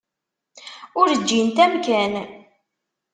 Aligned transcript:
Ur 0.99 1.07
ǧǧint 1.19 1.57
amkan. 1.65 2.13